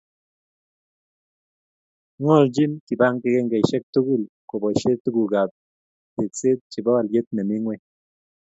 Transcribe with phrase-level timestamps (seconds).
[2.19, 5.51] ngoljin kibagengeishek tugul kobaishe tukuk ab
[6.15, 7.83] tekset chebo alyet nemii ngweny